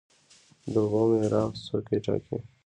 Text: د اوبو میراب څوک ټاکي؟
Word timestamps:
د 0.71 0.73
اوبو 0.83 1.01
میراب 1.19 1.51
څوک 1.65 1.85
ټاکي؟ 2.05 2.37